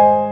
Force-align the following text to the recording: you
you 0.00 0.29